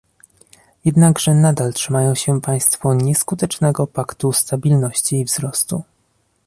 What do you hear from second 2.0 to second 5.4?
się państwo nieskutecznego paktu stabilności i